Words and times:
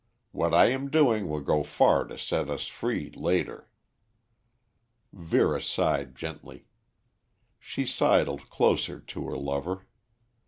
What 0.31 0.51
I 0.51 0.71
am 0.71 0.89
doing 0.89 1.29
will 1.29 1.41
go 1.41 1.61
far 1.61 2.05
to 2.05 2.17
set 2.17 2.49
us 2.49 2.65
free 2.65 3.11
later." 3.11 3.69
Vera 5.13 5.61
sighed 5.61 6.15
gently. 6.15 6.65
She 7.59 7.85
sidled 7.85 8.49
closer 8.49 8.99
to 8.99 9.27
her 9.27 9.37
lover. 9.37 9.85